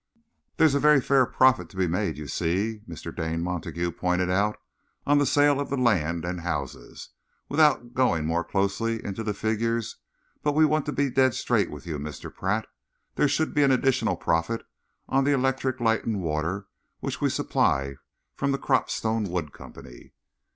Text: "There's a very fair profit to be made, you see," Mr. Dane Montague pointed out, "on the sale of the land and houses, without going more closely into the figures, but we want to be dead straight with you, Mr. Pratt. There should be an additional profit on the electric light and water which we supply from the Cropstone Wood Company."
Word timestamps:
"There's 0.57 0.73
a 0.73 0.79
very 0.79 0.99
fair 0.99 1.27
profit 1.27 1.69
to 1.69 1.77
be 1.77 1.85
made, 1.85 2.17
you 2.17 2.25
see," 2.27 2.81
Mr. 2.89 3.15
Dane 3.15 3.43
Montague 3.43 3.91
pointed 3.91 4.31
out, 4.31 4.57
"on 5.05 5.19
the 5.19 5.27
sale 5.27 5.59
of 5.59 5.69
the 5.69 5.77
land 5.77 6.25
and 6.25 6.41
houses, 6.41 7.09
without 7.47 7.93
going 7.93 8.25
more 8.25 8.43
closely 8.43 9.05
into 9.05 9.21
the 9.21 9.35
figures, 9.35 9.97
but 10.41 10.53
we 10.55 10.65
want 10.65 10.87
to 10.87 10.91
be 10.91 11.11
dead 11.11 11.35
straight 11.35 11.69
with 11.69 11.85
you, 11.85 11.99
Mr. 11.99 12.33
Pratt. 12.33 12.65
There 13.13 13.27
should 13.27 13.53
be 13.53 13.61
an 13.61 13.69
additional 13.71 14.17
profit 14.17 14.65
on 15.07 15.23
the 15.23 15.33
electric 15.33 15.79
light 15.79 16.03
and 16.03 16.19
water 16.19 16.65
which 16.99 17.21
we 17.21 17.29
supply 17.29 17.97
from 18.33 18.51
the 18.51 18.57
Cropstone 18.57 19.29
Wood 19.29 19.53
Company." 19.53 20.13